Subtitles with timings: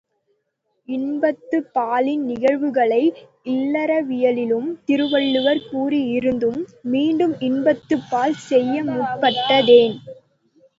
[0.89, 3.01] இன்பத்துப்பாலின் நிகழ்வுகளை
[3.45, 6.59] இல்லறவியலிலும் திருவள்ளுவர் கூறியிருந்தும்
[6.89, 9.97] மீண்டும் இன்பத்துப் பால் செய்யமுற்பட்டதேன்?